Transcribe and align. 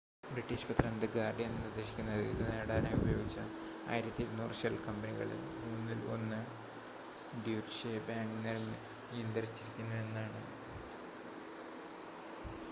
British 0.25 0.67
പത്രം 0.67 0.93
the 0.99 1.07
Guardian 1.11 1.51
നിർദ്ദേശിക്കുന്നത് 1.57 2.21
ഇത് 2.25 2.41
നേടാനായി 2.47 2.97
ഉപയോഗിച്ച 2.99 3.37
1200 3.91 4.57
ഷെൽ 4.61 4.75
കമ്പനികളിൽ 4.87 5.43
മൂന്നിൽ 5.61 6.01
ഒന്ന് 6.15 6.41
ഡ്യൂറ്റ്ഷെ 7.45 7.93
ബാങ്ക് 8.09 8.35
നിയന്ത്രിച്ചിരുന്നു 9.11 9.97
എന്നാണ് 10.03 10.41